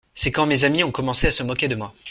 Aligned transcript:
C'est 0.15 0.31
quand 0.31 0.47
mes 0.47 0.63
amis 0.63 0.83
ont 0.83 0.91
commencé 0.91 1.27
à 1.27 1.31
se 1.31 1.43
moquer 1.43 1.67
de 1.67 1.75
moi. 1.75 1.93